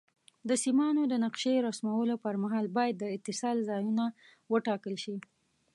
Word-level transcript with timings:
د 0.49 0.51
سیمانو 0.63 1.01
د 1.07 1.13
نقشې 1.25 1.55
رسمولو 1.67 2.15
پر 2.23 2.35
مهال 2.43 2.65
باید 2.77 2.95
د 2.99 3.03
اتصال 3.15 3.57
ځایونه 3.69 4.03
وټاکل 4.53 4.95
شي. 5.03 5.17